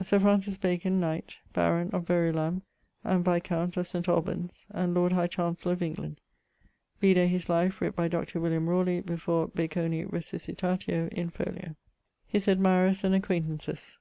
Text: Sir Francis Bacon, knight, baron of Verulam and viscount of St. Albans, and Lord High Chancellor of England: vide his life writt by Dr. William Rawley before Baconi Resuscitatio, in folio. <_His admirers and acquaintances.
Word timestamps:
Sir 0.00 0.18
Francis 0.18 0.58
Bacon, 0.58 0.98
knight, 0.98 1.36
baron 1.52 1.90
of 1.92 2.04
Verulam 2.04 2.62
and 3.04 3.24
viscount 3.24 3.76
of 3.76 3.86
St. 3.86 4.08
Albans, 4.08 4.66
and 4.72 4.92
Lord 4.92 5.12
High 5.12 5.28
Chancellor 5.28 5.72
of 5.74 5.82
England: 5.82 6.20
vide 7.00 7.28
his 7.28 7.48
life 7.48 7.78
writt 7.80 7.94
by 7.94 8.08
Dr. 8.08 8.40
William 8.40 8.68
Rawley 8.68 9.00
before 9.00 9.46
Baconi 9.46 10.04
Resuscitatio, 10.04 11.08
in 11.12 11.30
folio. 11.30 11.76
<_His 12.34 12.48
admirers 12.48 13.04
and 13.04 13.14
acquaintances. 13.14 14.00